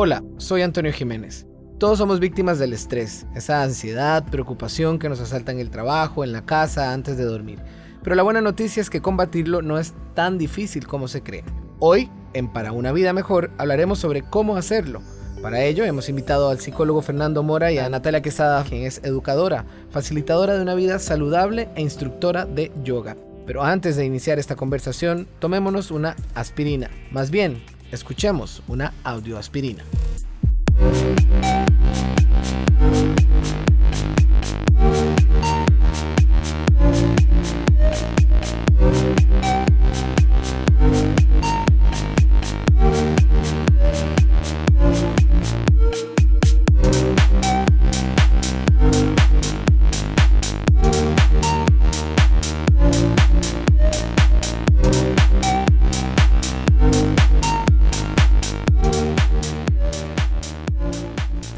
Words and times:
Hola, 0.00 0.22
soy 0.36 0.62
Antonio 0.62 0.92
Jiménez. 0.92 1.44
Todos 1.80 1.98
somos 1.98 2.20
víctimas 2.20 2.60
del 2.60 2.72
estrés, 2.72 3.26
esa 3.34 3.64
ansiedad, 3.64 4.24
preocupación 4.30 5.00
que 5.00 5.08
nos 5.08 5.18
asalta 5.18 5.50
en 5.50 5.58
el 5.58 5.70
trabajo, 5.70 6.22
en 6.22 6.30
la 6.30 6.46
casa, 6.46 6.92
antes 6.92 7.16
de 7.16 7.24
dormir. 7.24 7.58
Pero 8.04 8.14
la 8.14 8.22
buena 8.22 8.40
noticia 8.40 8.80
es 8.80 8.90
que 8.90 9.02
combatirlo 9.02 9.60
no 9.60 9.76
es 9.76 9.94
tan 10.14 10.38
difícil 10.38 10.86
como 10.86 11.08
se 11.08 11.24
cree. 11.24 11.42
Hoy, 11.80 12.08
en 12.32 12.46
Para 12.46 12.70
una 12.70 12.92
vida 12.92 13.12
mejor, 13.12 13.50
hablaremos 13.58 13.98
sobre 13.98 14.22
cómo 14.22 14.56
hacerlo. 14.56 15.02
Para 15.42 15.64
ello 15.64 15.84
hemos 15.84 16.08
invitado 16.08 16.48
al 16.48 16.60
psicólogo 16.60 17.02
Fernando 17.02 17.42
Mora 17.42 17.72
y 17.72 17.78
a 17.78 17.88
Natalia 17.88 18.22
Quesada, 18.22 18.62
quien 18.62 18.84
es 18.84 19.02
educadora, 19.02 19.64
facilitadora 19.90 20.54
de 20.54 20.62
una 20.62 20.76
vida 20.76 21.00
saludable 21.00 21.70
e 21.74 21.82
instructora 21.82 22.46
de 22.46 22.70
yoga. 22.84 23.16
Pero 23.46 23.64
antes 23.64 23.96
de 23.96 24.04
iniciar 24.04 24.38
esta 24.38 24.54
conversación, 24.54 25.26
tomémonos 25.40 25.90
una 25.90 26.14
aspirina. 26.36 26.88
Más 27.10 27.32
bien, 27.32 27.64
escuchemos 27.92 28.62
una 28.68 28.92
audioaspirina. 29.04 29.84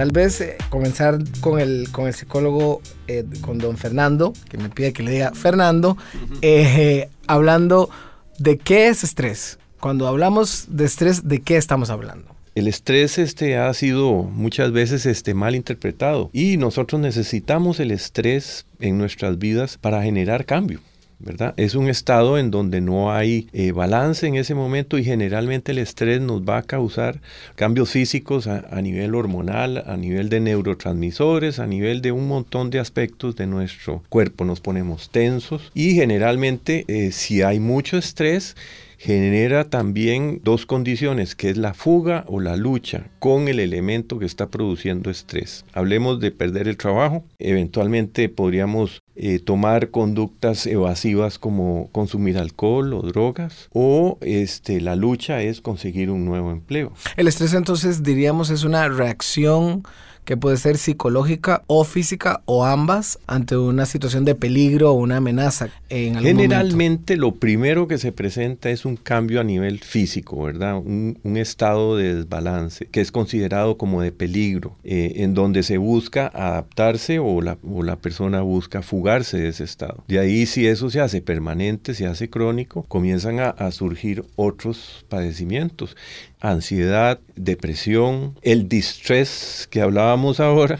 Tal 0.00 0.12
vez 0.12 0.40
eh, 0.40 0.56
comenzar 0.70 1.18
con 1.42 1.60
el, 1.60 1.90
con 1.92 2.06
el 2.06 2.14
psicólogo, 2.14 2.80
eh, 3.06 3.22
con 3.42 3.58
don 3.58 3.76
Fernando, 3.76 4.32
que 4.48 4.56
me 4.56 4.70
pide 4.70 4.94
que 4.94 5.02
le 5.02 5.10
diga 5.10 5.32
Fernando, 5.32 5.98
eh, 6.40 7.10
hablando 7.26 7.90
de 8.38 8.56
qué 8.56 8.88
es 8.88 9.04
estrés. 9.04 9.58
Cuando 9.78 10.08
hablamos 10.08 10.64
de 10.70 10.86
estrés, 10.86 11.28
¿de 11.28 11.42
qué 11.42 11.58
estamos 11.58 11.90
hablando? 11.90 12.34
El 12.54 12.66
estrés 12.66 13.18
este, 13.18 13.58
ha 13.58 13.74
sido 13.74 14.22
muchas 14.22 14.72
veces 14.72 15.04
este, 15.04 15.34
mal 15.34 15.54
interpretado 15.54 16.30
y 16.32 16.56
nosotros 16.56 16.98
necesitamos 16.98 17.78
el 17.78 17.90
estrés 17.90 18.64
en 18.78 18.96
nuestras 18.96 19.38
vidas 19.38 19.76
para 19.76 20.02
generar 20.02 20.46
cambio. 20.46 20.80
¿Verdad? 21.20 21.54
Es 21.56 21.74
un 21.74 21.88
estado 21.88 22.38
en 22.38 22.50
donde 22.50 22.80
no 22.80 23.12
hay 23.12 23.48
eh, 23.52 23.72
balance 23.72 24.26
en 24.26 24.36
ese 24.36 24.54
momento 24.54 24.98
y 24.98 25.04
generalmente 25.04 25.72
el 25.72 25.78
estrés 25.78 26.20
nos 26.20 26.42
va 26.42 26.58
a 26.58 26.62
causar 26.62 27.20
cambios 27.54 27.90
físicos 27.90 28.46
a, 28.46 28.80
nivel 28.80 29.14
hormonal, 29.14 29.84
a 29.86 29.96
nivel 29.96 30.28
de 30.30 30.40
neurotransmisores, 30.40 31.58
a 31.58 31.66
nivel 31.66 32.00
de 32.00 32.12
un 32.12 32.26
montón 32.26 32.70
de 32.70 32.80
aspectos 32.80 33.36
de 33.36 33.46
nuestro 33.46 34.02
cuerpo. 34.08 34.44
Nos 34.44 34.60
ponemos 34.60 35.10
tensos 35.10 35.70
y 35.74 35.94
generalmente 35.94 36.84
eh, 36.88 37.12
si 37.12 37.42
hay 37.42 37.60
mucho 37.60 37.98
estrés, 37.98 38.56
genera 39.00 39.64
también 39.64 40.42
dos 40.44 40.66
condiciones, 40.66 41.34
que 41.34 41.48
es 41.48 41.56
la 41.56 41.72
fuga 41.72 42.24
o 42.28 42.38
la 42.38 42.56
lucha 42.56 43.06
con 43.18 43.48
el 43.48 43.58
elemento 43.58 44.18
que 44.18 44.26
está 44.26 44.50
produciendo 44.50 45.10
estrés. 45.10 45.64
Hablemos 45.72 46.20
de 46.20 46.30
perder 46.32 46.68
el 46.68 46.76
trabajo, 46.76 47.24
eventualmente 47.38 48.28
podríamos 48.28 49.00
eh, 49.16 49.38
tomar 49.38 49.88
conductas 49.88 50.66
evasivas 50.66 51.38
como 51.38 51.88
consumir 51.92 52.36
alcohol 52.36 52.92
o 52.92 53.00
drogas, 53.00 53.70
o 53.72 54.18
este, 54.20 54.82
la 54.82 54.96
lucha 54.96 55.40
es 55.40 55.62
conseguir 55.62 56.10
un 56.10 56.26
nuevo 56.26 56.50
empleo. 56.50 56.92
El 57.16 57.26
estrés 57.26 57.54
entonces 57.54 58.02
diríamos 58.02 58.50
es 58.50 58.64
una 58.64 58.86
reacción 58.90 59.82
que 60.30 60.36
puede 60.36 60.58
ser 60.58 60.78
psicológica 60.78 61.64
o 61.66 61.82
física 61.82 62.42
o 62.44 62.64
ambas 62.64 63.18
ante 63.26 63.56
una 63.56 63.84
situación 63.84 64.24
de 64.24 64.36
peligro 64.36 64.92
o 64.92 64.92
una 64.92 65.16
amenaza 65.16 65.70
en 65.88 66.14
algún 66.14 66.36
Generalmente 66.36 67.16
lo 67.16 67.34
primero 67.34 67.88
que 67.88 67.98
se 67.98 68.12
presenta 68.12 68.70
es 68.70 68.84
un 68.84 68.94
cambio 68.94 69.40
a 69.40 69.42
nivel 69.42 69.80
físico, 69.80 70.44
¿verdad? 70.44 70.76
Un, 70.76 71.18
estado 71.36 71.96
de 71.96 72.14
desbalance 72.14 72.86
que 72.86 73.00
es 73.00 73.10
considerado 73.10 73.76
como 73.76 74.02
de 74.02 74.12
peligro, 74.12 74.76
eh, 74.84 75.14
en 75.16 75.34
donde 75.34 75.64
se 75.64 75.78
busca 75.78 76.28
adaptarse 76.28 77.18
o 77.18 77.40
la, 77.40 77.58
o 77.68 77.82
la 77.82 77.96
persona 77.96 78.40
busca 78.40 78.82
fugarse 78.82 79.36
de 79.36 79.48
ese 79.48 79.64
estado. 79.64 80.04
De 80.06 80.20
ahí 80.20 80.46
si 80.46 80.64
eso 80.64 80.90
se 80.90 81.00
hace 81.00 81.22
permanente, 81.22 81.92
se 81.92 82.06
hace 82.06 82.30
crónico, 82.30 82.84
comienzan 82.84 83.40
a, 83.40 83.48
a 83.48 83.72
surgir 83.72 84.24
otros 84.36 85.04
padecimientos 85.08 85.96
ansiedad, 86.40 87.20
depresión, 87.36 88.38
el 88.42 88.68
distress 88.68 89.68
que 89.70 89.82
hablábamos 89.82 90.19
ahora. 90.40 90.78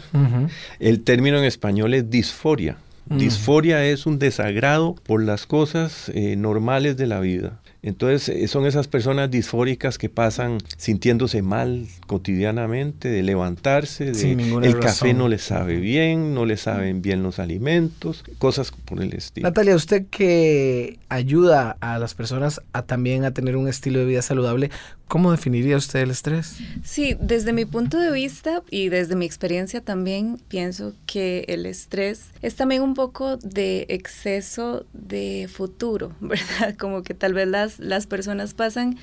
El 0.79 1.01
término 1.01 1.37
en 1.37 1.45
español 1.45 1.93
es 1.93 2.09
disforia. 2.09 2.77
Disforia 3.09 3.83
es 3.83 4.05
un 4.05 4.19
desagrado 4.19 4.95
por 5.03 5.21
las 5.23 5.45
cosas 5.45 6.09
eh, 6.13 6.35
normales 6.37 6.95
de 6.95 7.07
la 7.07 7.19
vida. 7.19 7.59
Entonces 7.83 8.29
eh, 8.29 8.47
son 8.47 8.67
esas 8.67 8.87
personas 8.87 9.31
disfóricas 9.31 9.97
que 9.97 10.07
pasan 10.07 10.59
sintiéndose 10.77 11.41
mal 11.41 11.87
cotidianamente, 12.05 13.09
de 13.09 13.23
levantarse, 13.23 14.11
de 14.11 14.31
el 14.63 14.79
café 14.79 15.15
no 15.15 15.27
les 15.27 15.41
sabe 15.41 15.77
bien, 15.77 16.35
no 16.35 16.45
les 16.45 16.61
saben 16.61 17.01
bien 17.01 17.23
los 17.23 17.39
alimentos, 17.39 18.23
cosas 18.37 18.71
por 18.71 19.01
el 19.01 19.13
estilo. 19.13 19.47
Natalia, 19.47 19.75
usted 19.75 20.05
que 20.11 20.99
ayuda 21.09 21.77
a 21.81 21.97
las 21.97 22.13
personas 22.13 22.61
a 22.71 22.83
también 22.83 23.25
a 23.25 23.31
tener 23.31 23.57
un 23.57 23.67
estilo 23.67 23.99
de 23.99 24.05
vida 24.05 24.21
saludable, 24.21 24.69
¿cómo 25.11 25.31
definiría 25.31 25.75
usted 25.75 25.99
el 25.99 26.11
estrés? 26.11 26.55
Sí, 26.85 27.17
desde 27.19 27.51
mi 27.51 27.65
punto 27.65 27.99
de 27.99 28.13
vista 28.13 28.63
y 28.69 28.87
desde 28.87 29.17
mi 29.17 29.25
experiencia 29.25 29.81
también 29.81 30.39
pienso 30.47 30.93
que 31.05 31.43
el 31.49 31.65
estrés 31.65 32.27
es 32.41 32.55
también 32.55 32.81
un 32.81 32.93
poco 32.93 33.35
de 33.35 33.87
exceso 33.89 34.85
de 34.93 35.49
futuro, 35.53 36.13
¿verdad? 36.21 36.77
Como 36.77 37.03
que 37.03 37.13
tal 37.13 37.33
vez 37.33 37.49
las 37.49 37.77
las, 37.77 38.07
personas 38.07 38.53
pasan 38.53 38.97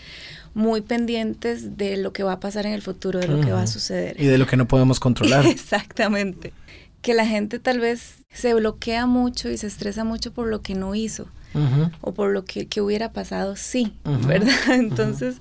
muy 0.55 0.81
pendientes 0.81 1.77
de 1.77 1.99
lo 1.99 2.15
que 2.15 2.23
va 2.23 2.33
a 2.33 2.41
pasar 2.41 2.65
en 2.65 2.73
el 2.73 2.81
futuro, 2.81 3.19
de 3.19 3.29
lo 3.29 3.43
que 3.43 3.53
va 3.53 3.61
a 3.61 3.67
suceder. 3.67 4.19
Y 4.19 4.25
de 4.25 4.39
lo 4.39 4.47
que 4.47 4.57
no 4.57 4.67
podemos 4.67 5.01
controlar. 5.01 5.45
Exactamente. 5.47 6.55
Que 7.03 7.13
la 7.13 7.27
gente 7.27 7.59
tal 7.59 7.81
vez 7.81 8.25
se 8.33 8.55
bloquea 8.55 9.05
mucho 9.05 9.51
y 9.51 9.59
se 9.59 9.67
estresa 9.67 10.05
mucho 10.05 10.33
por 10.33 10.49
lo 10.49 10.63
que 10.63 10.75
no 10.75 10.95
hizo 10.95 11.29
o 12.01 12.13
por 12.13 12.31
lo 12.31 12.45
que, 12.45 12.69
hubiera 12.81 13.13
pasado 13.13 13.57
sí, 13.57 13.93
¿verdad? 14.27 14.75
Entonces 14.75 15.37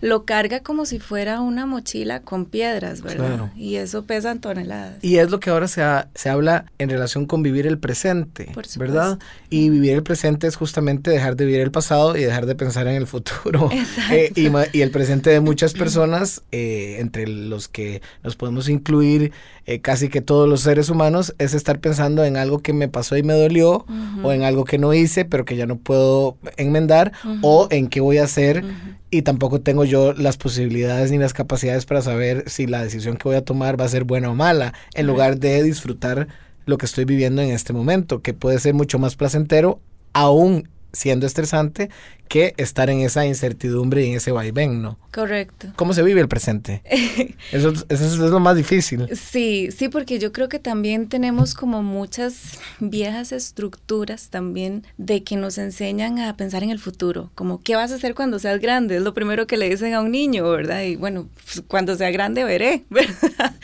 lo 0.00 0.24
carga 0.24 0.60
como 0.60 0.84
si 0.84 0.98
fuera 0.98 1.40
una 1.40 1.66
mochila 1.66 2.20
con 2.20 2.44
piedras, 2.46 3.02
¿verdad? 3.02 3.52
Y 3.56 3.76
eso 3.76 4.04
pesa 4.04 4.34
toneladas. 4.36 5.02
Y 5.02 5.16
es 5.16 5.30
lo 5.30 5.40
que 5.40 5.50
ahora 5.50 5.68
se, 5.68 5.82
se 6.14 6.28
habla 6.28 6.66
en 6.78 6.90
relación 6.90 7.26
con 7.26 7.42
vivir 7.42 7.66
el 7.66 7.78
presente, 7.78 8.52
¿verdad? 8.76 9.18
Y 9.50 9.70
vivir 9.70 9.92
el 9.92 10.02
presente 10.02 10.46
es 10.46 10.56
justamente 10.56 11.10
dejar 11.10 11.36
de 11.36 11.44
vivir 11.44 11.60
el 11.60 11.70
pasado 11.70 12.16
y 12.16 12.22
dejar 12.22 12.46
de 12.46 12.54
pensar 12.54 12.86
en 12.86 12.96
el 12.96 13.06
futuro. 13.06 13.70
Eh, 14.10 14.32
y, 14.34 14.80
el 14.80 14.90
presente 14.90 15.30
de 15.30 15.40
muchas 15.40 15.72
personas, 15.74 16.42
eh, 16.50 16.96
entre 16.98 17.26
los 17.26 17.68
que 17.68 18.02
nos 18.22 18.36
podemos 18.36 18.68
incluir 18.68 19.32
eh, 19.64 19.80
casi 19.80 20.08
que 20.08 20.20
todos 20.20 20.48
los 20.48 20.62
seres 20.62 20.88
humanos, 20.88 21.34
es 21.38 21.54
estar 21.54 21.78
pensando 21.78 22.24
en 22.24 22.36
algo 22.36 22.58
que 22.58 22.72
me 22.72 22.88
pasó 22.88 23.16
y 23.16 23.22
me 23.22 23.34
dolió 23.34 23.86
o 24.22 24.32
en 24.32 24.42
algo 24.42 24.64
que 24.64 24.78
no 24.78 24.92
hice, 24.92 25.24
pero 25.24 25.44
que 25.44 25.51
ya 25.56 25.66
no 25.66 25.76
puedo 25.76 26.36
enmendar 26.56 27.12
o 27.42 27.68
en 27.70 27.88
qué 27.88 28.00
voy 28.00 28.18
a 28.18 28.24
hacer 28.24 28.64
y 29.10 29.22
tampoco 29.22 29.60
tengo 29.60 29.84
yo 29.84 30.14
las 30.14 30.36
posibilidades 30.36 31.10
ni 31.10 31.18
las 31.18 31.34
capacidades 31.34 31.84
para 31.84 32.02
saber 32.02 32.48
si 32.48 32.66
la 32.66 32.82
decisión 32.82 33.16
que 33.16 33.28
voy 33.28 33.36
a 33.36 33.44
tomar 33.44 33.78
va 33.80 33.84
a 33.84 33.88
ser 33.88 34.04
buena 34.04 34.30
o 34.30 34.34
mala, 34.34 34.72
en 34.94 35.06
lugar 35.06 35.38
de 35.38 35.62
disfrutar 35.62 36.28
lo 36.64 36.78
que 36.78 36.86
estoy 36.86 37.04
viviendo 37.04 37.42
en 37.42 37.50
este 37.50 37.72
momento, 37.72 38.22
que 38.22 38.34
puede 38.34 38.58
ser 38.58 38.74
mucho 38.74 38.98
más 38.98 39.16
placentero 39.16 39.80
aún 40.12 40.68
siendo 40.92 41.26
estresante 41.26 41.90
que 42.32 42.54
estar 42.56 42.88
en 42.88 43.00
esa 43.00 43.26
incertidumbre 43.26 44.06
y 44.06 44.08
en 44.08 44.16
ese 44.16 44.32
vaivén, 44.32 44.80
¿no? 44.80 44.98
Correcto. 45.12 45.68
¿Cómo 45.76 45.92
se 45.92 46.02
vive 46.02 46.22
el 46.22 46.28
presente? 46.28 46.80
eso, 47.52 47.74
es 47.90 48.16
lo 48.16 48.40
más 48.40 48.56
difícil. 48.56 49.06
Sí, 49.14 49.68
sí, 49.70 49.90
porque 49.90 50.18
yo 50.18 50.32
creo 50.32 50.48
que 50.48 50.58
también 50.58 51.10
tenemos 51.10 51.54
como 51.54 51.82
muchas 51.82 52.58
viejas 52.80 53.32
estructuras 53.32 54.30
también 54.30 54.86
de 54.96 55.22
que 55.22 55.36
nos 55.36 55.58
enseñan 55.58 56.20
a 56.20 56.34
pensar 56.34 56.62
en 56.62 56.70
el 56.70 56.78
futuro, 56.78 57.30
como 57.34 57.62
qué 57.62 57.76
vas 57.76 57.92
a 57.92 57.96
hacer 57.96 58.14
cuando 58.14 58.38
seas 58.38 58.60
grande, 58.60 58.96
es 58.96 59.02
lo 59.02 59.12
primero 59.12 59.46
que 59.46 59.58
le 59.58 59.68
dicen 59.68 59.92
a 59.92 60.00
un 60.00 60.10
niño, 60.10 60.48
¿verdad? 60.48 60.84
Y 60.84 60.96
bueno, 60.96 61.28
pues, 61.44 61.62
cuando 61.68 61.96
sea 61.96 62.10
grande 62.12 62.44
veré, 62.44 62.84
¿verdad? 62.88 63.54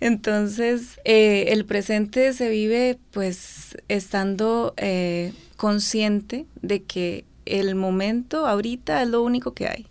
Entonces, 0.00 0.98
eh, 1.04 1.50
el 1.50 1.64
presente 1.66 2.32
se 2.32 2.48
vive 2.48 2.98
pues 3.12 3.76
estando... 3.86 4.74
Eh, 4.76 5.32
consciente 5.58 6.46
de 6.62 6.84
que 6.84 7.24
el 7.48 7.74
momento 7.74 8.46
ahorita 8.46 9.02
es 9.02 9.08
lo 9.08 9.22
único 9.22 9.52
que 9.52 9.68
hay. 9.68 9.86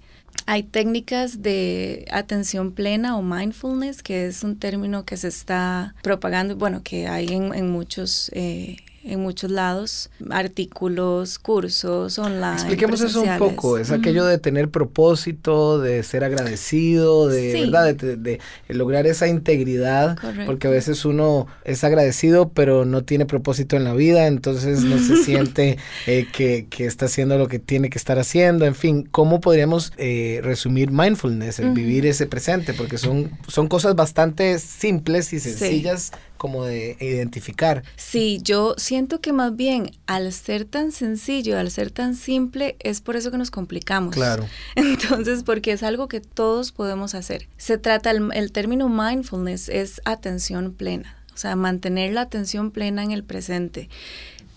Hay 0.45 0.63
técnicas 0.63 1.41
de 1.41 2.05
atención 2.11 2.71
plena 2.71 3.17
o 3.17 3.21
mindfulness, 3.21 4.01
que 4.01 4.27
es 4.27 4.43
un 4.43 4.57
término 4.57 5.03
que 5.03 5.17
se 5.17 5.27
está 5.27 5.93
propagando, 6.01 6.55
bueno, 6.55 6.83
que 6.83 7.07
hay 7.07 7.27
en, 7.27 7.69
muchos... 7.69 8.31
Eh, 8.33 8.77
en 9.07 9.21
muchos 9.21 9.49
lados, 9.49 10.09
artículos, 10.29 11.39
cursos 11.39 12.19
online. 12.19 12.53
Expliquemos 12.53 13.01
eso 13.01 13.21
un 13.21 13.37
poco, 13.37 13.77
es 13.77 13.91
aquello 13.91 14.25
de 14.25 14.37
tener 14.37 14.69
propósito, 14.69 15.79
de 15.79 16.03
ser 16.03 16.23
agradecido, 16.23 17.27
de, 17.27 17.61
¿verdad? 17.61 17.95
De, 17.95 18.39
lograr 18.67 19.07
esa 19.07 19.27
integridad, 19.27 20.17
porque 20.45 20.67
a 20.67 20.71
veces 20.71 21.05
uno 21.05 21.47
es 21.63 21.83
agradecido 21.83 22.49
pero 22.53 22.85
no 22.85 23.03
tiene 23.03 23.25
propósito 23.25 23.75
en 23.75 23.83
la 23.83 23.93
vida, 23.93 24.27
entonces 24.27 24.81
no 24.83 24.97
se 24.97 25.17
siente 25.23 25.77
eh, 26.05 26.27
que, 26.31 26.67
que, 26.69 26.85
está 26.85 27.05
haciendo 27.05 27.37
lo 27.37 27.47
que 27.47 27.59
tiene 27.59 27.89
que 27.89 27.97
estar 27.97 28.19
haciendo, 28.19 28.65
en 28.65 28.75
fin, 28.75 29.07
¿cómo 29.09 29.39
podríamos 29.41 29.93
eh, 29.97 30.41
resumir 30.43 30.91
mindfulness, 30.91 31.59
el 31.59 31.71
vivir 31.71 32.05
ese 32.05 32.27
presente? 32.27 32.73
Porque 32.73 32.97
son, 32.97 33.31
son 33.47 33.67
cosas 33.67 33.95
bastante 33.95 34.59
simples 34.59 35.33
y 35.33 35.39
sencillas 35.39 36.11
como 36.37 36.65
de 36.65 36.97
identificar. 36.99 37.83
Sí, 37.95 38.39
yo 38.41 38.75
siento 38.77 39.21
que 39.21 39.33
más 39.33 39.55
bien 39.55 39.91
al 40.05 40.31
ser 40.33 40.65
tan 40.65 40.91
sencillo, 40.91 41.57
al 41.57 41.71
ser 41.71 41.91
tan 41.91 42.15
simple, 42.15 42.77
es 42.79 43.01
por 43.01 43.15
eso 43.15 43.31
que 43.31 43.37
nos 43.37 43.51
complicamos. 43.51 44.13
Claro. 44.13 44.47
Entonces, 44.75 45.43
porque 45.43 45.71
es 45.71 45.83
algo 45.83 46.07
que 46.07 46.21
todos 46.21 46.71
podemos 46.71 47.15
hacer. 47.15 47.47
Se 47.57 47.77
trata, 47.77 48.11
el, 48.11 48.29
el 48.33 48.51
término 48.51 48.89
mindfulness 48.89 49.69
es 49.69 50.01
atención 50.05 50.73
plena, 50.73 51.23
o 51.33 51.37
sea, 51.37 51.55
mantener 51.55 52.13
la 52.13 52.21
atención 52.21 52.71
plena 52.71 53.03
en 53.03 53.11
el 53.11 53.23
presente. 53.23 53.89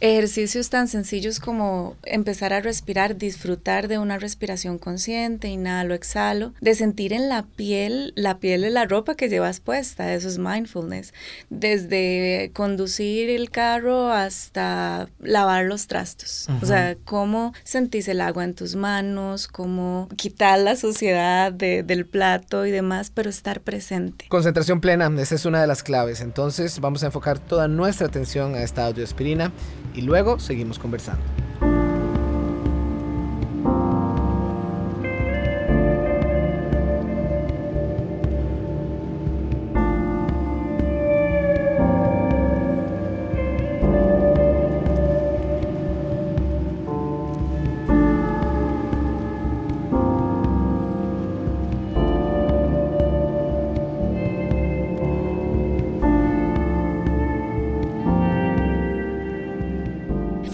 Ejercicios 0.00 0.70
tan 0.70 0.88
sencillos 0.88 1.41
como 1.41 1.97
empezar 2.05 2.55
a 2.55 2.61
respirar, 2.61 3.17
disfrutar 3.17 3.87
de 3.87 3.99
una 3.99 4.19
respiración 4.19 4.79
consciente, 4.79 5.49
inhalo, 5.49 5.94
exhalo, 5.94 6.55
de 6.62 6.75
sentir 6.75 7.12
en 7.12 7.29
la 7.29 7.43
piel, 7.43 8.14
la 8.17 8.38
piel 8.38 8.62
de 8.62 8.70
la 8.70 8.87
ropa 8.87 9.14
que 9.14 9.29
llevas 9.29 9.61
puesta, 9.61 10.14
eso 10.14 10.29
es 10.29 10.38
mindfulness. 10.38 11.12
Desde 11.50 12.50
conducir 12.55 13.29
el 13.29 13.50
carro 13.50 14.11
hasta 14.11 15.08
lavar 15.20 15.67
los 15.67 15.87
trastos. 15.87 16.49
O 16.62 16.67
sea, 16.67 16.97
cómo 17.05 17.52
sentís 17.62 18.08
el 18.08 18.23
agua 18.23 18.44
en 18.44 18.55
tus 18.55 18.76
manos, 18.76 19.49
cómo 19.49 20.08
quitar 20.17 20.58
la 20.61 20.76
suciedad 20.76 21.52
del 21.52 22.06
plato 22.06 22.64
y 22.64 22.70
demás, 22.70 23.11
pero 23.14 23.29
estar 23.29 23.61
presente. 23.61 24.26
Concentración 24.29 24.81
plena, 24.81 25.11
esa 25.20 25.35
es 25.35 25.44
una 25.44 25.61
de 25.61 25.67
las 25.67 25.82
claves. 25.82 26.23
Entonces 26.23 26.81
vamos 26.81 27.02
a 27.02 27.06
enfocar 27.06 27.38
toda 27.38 27.69
nuestra 27.69 28.06
atención 28.06 28.55
a 28.55 28.62
esta 28.62 28.87
audioaspirina 28.87 29.52
y 29.94 30.02
luego 30.02 30.38
seguimos 30.38 30.78
conversando. 30.78 31.22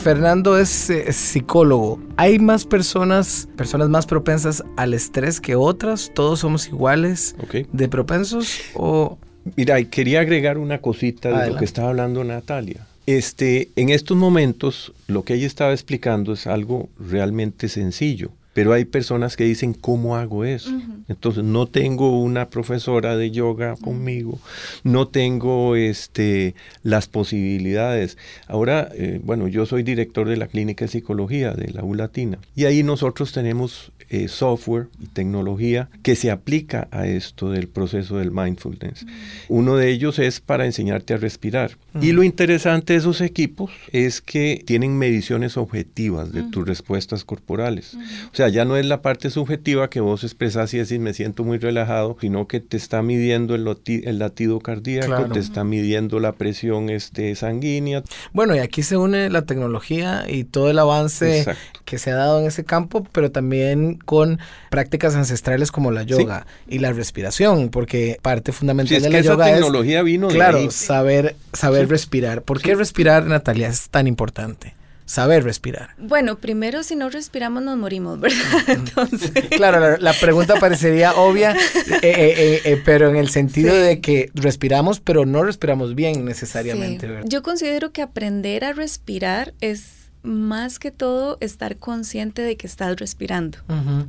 Fernando 0.06 0.56
es, 0.56 0.88
eh, 0.88 1.12
psicólogo. 1.12 2.00
¿Hay 2.16 2.38
más 2.38 2.64
personas, 2.64 3.48
personas 3.56 3.88
más 3.88 4.06
propensas 4.06 4.62
al 4.76 4.94
estrés 4.94 5.40
que 5.40 5.56
otras? 5.56 6.12
¿Todos 6.14 6.38
somos 6.38 6.68
iguales 6.68 7.34
de 7.72 7.88
propensos? 7.88 8.60
O... 8.74 9.18
Mira, 9.56 9.82
quería 9.82 10.20
agregar 10.20 10.58
una 10.58 10.80
cosita 10.80 11.36
de 11.36 11.50
lo 11.50 11.56
que 11.56 11.64
estaba 11.64 11.88
hablando 11.88 12.22
Natalia. 12.22 12.86
Este, 13.06 13.70
en 13.74 13.88
estos 13.88 14.16
momentos, 14.16 14.92
lo 15.08 15.24
que 15.24 15.34
ella 15.34 15.48
estaba 15.48 15.72
explicando 15.72 16.34
es 16.34 16.46
algo 16.46 16.88
realmente 17.00 17.68
sencillo. 17.68 18.30
Pero 18.56 18.72
hay 18.72 18.86
personas 18.86 19.36
que 19.36 19.44
dicen, 19.44 19.74
¿cómo 19.74 20.16
hago 20.16 20.46
eso? 20.46 20.70
Entonces, 21.08 21.44
no 21.44 21.66
tengo 21.66 22.22
una 22.22 22.48
profesora 22.48 23.14
de 23.14 23.30
yoga 23.30 23.76
conmigo, 23.76 24.38
no 24.82 25.08
tengo 25.08 25.76
este, 25.76 26.54
las 26.82 27.06
posibilidades. 27.06 28.16
Ahora, 28.46 28.88
eh, 28.94 29.20
bueno, 29.22 29.46
yo 29.46 29.66
soy 29.66 29.82
director 29.82 30.26
de 30.26 30.38
la 30.38 30.46
Clínica 30.46 30.86
de 30.86 30.90
Psicología 30.90 31.52
de 31.52 31.70
la 31.70 31.84
U 31.84 31.92
Latina 31.94 32.38
y 32.54 32.64
ahí 32.64 32.82
nosotros 32.82 33.32
tenemos 33.32 33.92
eh, 34.08 34.28
software 34.28 34.88
y 35.00 35.06
tecnología 35.06 35.88
que 36.02 36.16
se 36.16 36.30
aplica 36.30 36.88
a 36.90 37.06
esto 37.06 37.50
del 37.50 37.68
proceso 37.68 38.18
del 38.18 38.30
mindfulness. 38.30 39.06
Uno 39.48 39.76
de 39.76 39.90
ellos 39.90 40.18
es 40.18 40.40
para 40.40 40.66
enseñarte 40.66 41.14
a 41.14 41.16
respirar. 41.16 41.76
Y 42.00 42.12
lo 42.12 42.22
interesante 42.22 42.92
de 42.92 42.98
esos 42.98 43.20
equipos 43.20 43.70
es 43.90 44.20
que 44.20 44.62
tienen 44.66 44.98
mediciones 44.98 45.56
objetivas 45.56 46.32
de 46.32 46.42
tus 46.42 46.66
respuestas 46.66 47.24
corporales. 47.24 47.96
O 48.30 48.34
sea, 48.34 48.48
ya 48.48 48.64
no 48.64 48.76
es 48.76 48.84
la 48.84 49.00
parte 49.02 49.30
subjetiva 49.30 49.88
que 49.88 50.00
vos 50.00 50.22
expresás 50.24 50.74
y 50.74 50.78
decís 50.78 50.98
me 50.98 51.14
siento 51.14 51.42
muy 51.42 51.58
relajado, 51.58 52.16
sino 52.20 52.46
que 52.46 52.60
te 52.60 52.76
está 52.76 53.02
midiendo 53.02 53.54
el, 53.54 53.66
el 53.86 54.18
latido 54.18 54.60
cardíaco, 54.60 55.28
te 55.32 55.38
está 55.38 55.64
midiendo 55.64 56.20
la 56.20 56.32
presión 56.32 56.90
este, 56.90 57.34
sanguínea. 57.34 58.02
Bueno, 58.32 58.54
y 58.54 58.58
aquí 58.58 58.82
se 58.82 58.96
une 58.96 59.30
la 59.30 59.42
tecnología 59.42 60.24
y 60.28 60.44
todo 60.44 60.70
el 60.70 60.78
avance 60.78 61.46
que 61.84 61.98
se 61.98 62.10
ha 62.10 62.16
dado 62.16 62.40
en 62.40 62.46
ese 62.46 62.64
campo, 62.64 63.06
pero 63.12 63.30
también 63.30 63.95
con 63.96 64.38
prácticas 64.70 65.14
ancestrales 65.14 65.72
como 65.72 65.90
la 65.90 66.02
yoga 66.02 66.46
y 66.68 66.78
la 66.78 66.92
respiración, 66.92 67.70
porque 67.70 68.18
parte 68.22 68.52
fundamental 68.52 69.02
de 69.02 69.10
la 69.10 69.20
yoga 69.20 69.46
tecnología 69.46 70.02
vino 70.02 70.28
claro, 70.28 70.70
saber 70.70 71.36
saber 71.52 71.88
respirar. 71.88 72.42
¿Por 72.42 72.60
qué 72.60 72.74
respirar, 72.74 73.26
Natalia, 73.26 73.68
es 73.68 73.88
tan 73.88 74.06
importante? 74.06 74.74
saber 75.06 75.44
respirar. 75.44 75.90
Bueno, 75.98 76.36
primero 76.38 76.82
si 76.82 76.96
no 76.96 77.08
respiramos 77.08 77.62
nos 77.62 77.78
morimos, 77.78 78.20
¿verdad? 78.20 78.38
Entonces... 78.66 79.30
claro, 79.50 79.96
la, 79.98 80.12
pregunta 80.12 80.56
parecería 80.56 81.14
obvia, 81.14 81.52
eh, 81.54 82.00
eh, 82.02 82.60
eh, 82.64 82.82
pero 82.84 83.08
en 83.08 83.16
el 83.16 83.30
sentido 83.30 83.74
de 83.74 84.00
que 84.00 84.30
respiramos, 84.34 85.00
pero 85.00 85.24
no 85.24 85.44
respiramos 85.44 85.94
bien 85.94 86.24
necesariamente. 86.24 87.06
¿verdad? 87.06 87.24
Yo 87.26 87.42
considero 87.42 87.92
que 87.92 88.02
aprender 88.02 88.64
a 88.64 88.72
respirar 88.72 89.54
es 89.60 90.05
más 90.26 90.78
que 90.78 90.90
todo 90.90 91.38
estar 91.40 91.76
consciente 91.76 92.42
de 92.42 92.56
que 92.56 92.66
estás 92.66 92.96
respirando, 92.96 93.58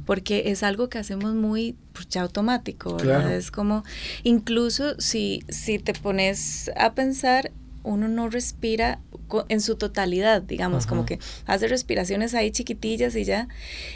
porque 0.05 0.43
es 0.47 0.63
algo 0.63 0.89
que 0.89 0.97
hacemos 0.97 1.33
muy 1.33 1.75
pues, 1.93 2.09
ya 2.09 2.23
automático, 2.23 2.95
¿verdad? 2.97 3.33
Es 3.33 3.51
como, 3.51 3.83
incluso 4.23 4.99
si, 4.99 5.43
si 5.47 5.79
te 5.79 5.93
pones 5.93 6.71
a 6.75 6.93
pensar, 6.93 7.51
uno 7.87 8.07
no 8.07 8.29
respira 8.29 8.99
en 9.49 9.61
su 9.61 9.75
totalidad, 9.75 10.41
digamos, 10.41 10.85
como 10.87 11.05
que 11.05 11.19
hace 11.45 11.67
respiraciones 11.67 12.33
ahí 12.33 12.51
chiquitillas 12.51 13.15
y 13.15 13.23
ya. 13.23 13.47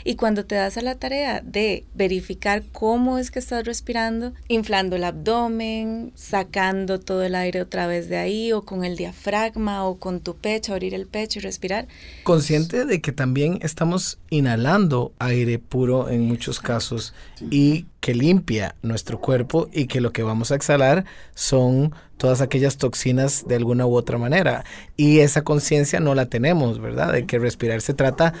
Y 0.04 0.16
cuando 0.16 0.44
te 0.44 0.54
das 0.54 0.76
a 0.76 0.82
la 0.82 0.96
tarea 0.96 1.40
de 1.40 1.86
verificar 1.94 2.62
cómo 2.72 3.18
es 3.18 3.30
que 3.30 3.38
estás 3.38 3.64
respirando, 3.64 4.34
inflando 4.48 4.96
el 4.96 5.04
abdomen, 5.04 6.12
sacando 6.14 7.00
todo 7.00 7.22
el 7.22 7.34
aire 7.34 7.62
otra 7.62 7.86
vez 7.86 8.08
de 8.08 8.18
ahí, 8.18 8.52
o 8.52 8.62
con 8.62 8.84
el 8.84 8.96
diafragma, 8.96 9.84
o 9.84 9.98
con 9.98 10.20
tu 10.20 10.36
pecho, 10.36 10.72
abrir 10.72 10.94
el 10.94 11.06
pecho 11.06 11.38
y 11.38 11.42
respirar. 11.42 11.88
Consciente 12.24 12.84
de 12.84 13.00
que 13.00 13.12
también 13.12 13.58
estamos 13.62 14.18
inhalando 14.30 15.12
aire 15.18 15.58
puro 15.58 16.10
en 16.10 16.26
muchos 16.26 16.60
casos 16.60 17.14
y 17.50 17.86
que 18.00 18.14
limpia 18.14 18.74
nuestro 18.82 19.20
cuerpo 19.20 19.68
y 19.72 19.86
que 19.86 20.00
lo 20.00 20.12
que 20.12 20.22
vamos 20.22 20.50
a 20.50 20.56
exhalar 20.56 21.04
son 21.34 21.94
todas 22.22 22.40
aquellas 22.40 22.76
toxinas 22.76 23.46
de 23.48 23.56
alguna 23.56 23.84
u 23.84 23.96
otra 23.96 24.16
manera. 24.16 24.64
Y 24.96 25.18
esa 25.18 25.42
conciencia 25.42 25.98
no 25.98 26.14
la 26.14 26.26
tenemos, 26.26 26.80
¿verdad? 26.80 27.12
De 27.12 27.26
que 27.26 27.40
respirar 27.40 27.80
se 27.80 27.94
trata 27.94 28.32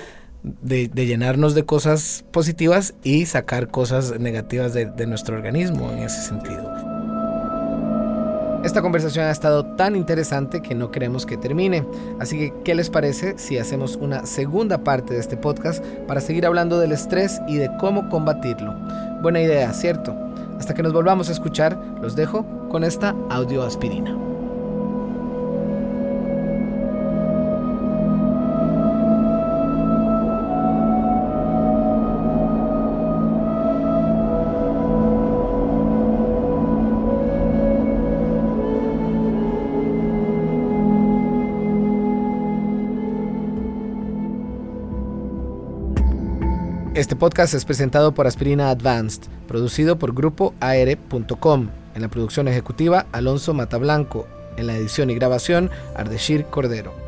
de, 0.44 0.86
llenarnos 0.94 1.56
de 1.56 1.64
cosas 1.64 2.24
positivas 2.30 2.94
y 3.02 3.26
sacar 3.26 3.72
cosas 3.72 4.20
negativas 4.20 4.72
de, 4.72 4.86
de 4.86 5.06
nuestro 5.08 5.34
organismo 5.34 5.90
en 5.90 5.98
ese 5.98 6.22
sentido. 6.22 6.72
Esta 8.62 8.82
conversación 8.82 9.24
ha 9.24 9.32
estado 9.32 9.66
tan 9.74 9.96
interesante 9.96 10.62
que 10.62 10.76
no 10.76 10.92
queremos 10.92 11.26
que 11.26 11.36
termine. 11.36 11.84
Así 12.20 12.38
que, 12.38 12.54
¿qué 12.64 12.76
les 12.76 12.88
parece 12.88 13.36
si 13.36 13.58
hacemos 13.58 13.96
una 13.96 14.26
segunda 14.26 14.84
parte 14.84 15.14
de 15.14 15.18
este 15.18 15.36
podcast 15.36 15.84
para 16.06 16.20
seguir 16.20 16.46
hablando 16.46 16.78
del 16.78 16.92
estrés 16.92 17.40
y 17.48 17.56
de 17.56 17.68
cómo 17.80 18.08
combatirlo? 18.08 18.76
Buena 19.22 19.40
idea, 19.40 19.72
¿cierto? 19.72 20.31
Hasta 20.62 20.74
que 20.74 20.82
nos 20.84 20.92
volvamos 20.92 21.28
a 21.28 21.32
escuchar, 21.32 21.76
los 22.00 22.14
dejo 22.14 22.46
con 22.68 22.84
esta 22.84 23.16
audioaspirina. 23.30 24.31
Este 46.94 47.16
podcast 47.16 47.54
es 47.54 47.64
presentado 47.64 48.12
por 48.12 48.26
Aspirina 48.26 48.68
Advanced, 48.68 49.22
producido 49.48 49.98
por 49.98 50.12
Grupo 50.12 50.52
AR.com. 50.60 51.68
En 51.94 52.02
la 52.02 52.08
producción 52.08 52.48
ejecutiva, 52.48 53.06
Alonso 53.12 53.54
Matablanco. 53.54 54.28
En 54.58 54.66
la 54.66 54.76
edición 54.76 55.08
y 55.08 55.14
grabación, 55.14 55.70
Ardeshir 55.96 56.44
Cordero. 56.44 57.01